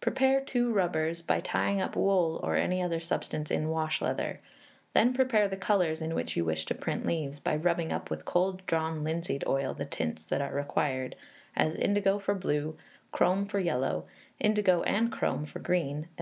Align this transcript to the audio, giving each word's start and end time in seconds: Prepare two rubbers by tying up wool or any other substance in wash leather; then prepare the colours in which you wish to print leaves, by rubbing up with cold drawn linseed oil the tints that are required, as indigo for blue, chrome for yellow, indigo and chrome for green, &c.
Prepare 0.00 0.40
two 0.40 0.72
rubbers 0.72 1.22
by 1.22 1.40
tying 1.40 1.80
up 1.80 1.96
wool 1.96 2.38
or 2.44 2.54
any 2.54 2.80
other 2.80 3.00
substance 3.00 3.50
in 3.50 3.68
wash 3.68 4.00
leather; 4.00 4.38
then 4.94 5.12
prepare 5.12 5.48
the 5.48 5.56
colours 5.56 6.00
in 6.00 6.14
which 6.14 6.36
you 6.36 6.44
wish 6.44 6.64
to 6.66 6.74
print 6.76 7.04
leaves, 7.04 7.40
by 7.40 7.56
rubbing 7.56 7.92
up 7.92 8.08
with 8.08 8.24
cold 8.24 8.64
drawn 8.66 9.02
linseed 9.02 9.42
oil 9.44 9.74
the 9.74 9.84
tints 9.84 10.24
that 10.24 10.40
are 10.40 10.54
required, 10.54 11.16
as 11.56 11.74
indigo 11.74 12.20
for 12.20 12.36
blue, 12.36 12.76
chrome 13.10 13.44
for 13.44 13.58
yellow, 13.58 14.04
indigo 14.38 14.84
and 14.84 15.10
chrome 15.10 15.44
for 15.44 15.58
green, 15.58 16.06
&c. 16.16 16.20